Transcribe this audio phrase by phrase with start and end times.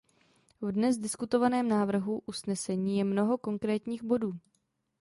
[0.61, 4.33] V dnes diskutovaném návrhu usnesení je mnoho konkrétních bodů.